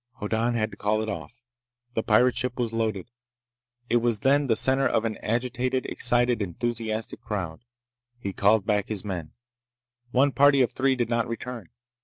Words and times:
Hoddan 0.19 0.55
had 0.55 0.71
to 0.71 0.77
call 0.77 1.03
it 1.03 1.09
off. 1.09 1.43
The 1.93 2.01
pirate 2.01 2.35
ship 2.35 2.57
was 2.57 2.73
loaded. 2.73 3.11
It 3.87 3.97
was 3.97 4.21
then 4.21 4.47
the 4.47 4.55
center 4.55 4.87
of 4.87 5.05
an 5.05 5.15
agitated, 5.17 5.85
excited, 5.85 6.41
enthusiastic 6.41 7.21
crowd. 7.21 7.61
He 8.17 8.33
called 8.33 8.65
back 8.65 8.87
his 8.87 9.05
men. 9.05 9.33
One 10.09 10.31
party 10.31 10.63
of 10.63 10.71
three 10.71 10.95
did 10.95 11.07
not 11.09 11.27
return. 11.27 11.69